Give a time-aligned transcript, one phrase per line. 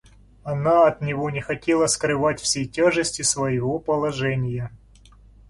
[0.43, 4.71] Она от него не хотела скрывать всей тяжести своего положения.